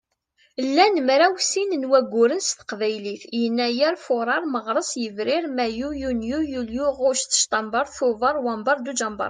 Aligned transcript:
Llan 0.69 0.95
mraw 1.07 1.35
sin 1.49 1.71
n 1.81 1.89
wagguren 1.91 2.41
s 2.47 2.49
teqbaylit: 2.59 3.23
Yennayer, 3.41 3.95
Fuṛar, 4.05 4.43
Meɣres, 4.53 4.91
Yebrir, 5.03 5.43
Mayyu, 5.57 5.89
Yunyu, 6.01 6.39
Yulyu, 6.53 6.87
Ɣuct, 6.99 7.31
Ctamber, 7.41 7.85
Tuber, 7.95 8.35
Wamber, 8.45 8.77
Dujember. 8.85 9.19